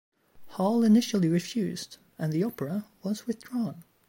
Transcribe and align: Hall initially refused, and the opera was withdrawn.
Hall 0.55 0.81
initially 0.83 1.27
refused, 1.29 1.97
and 2.17 2.33
the 2.33 2.43
opera 2.43 2.87
was 3.03 3.27
withdrawn. 3.27 3.83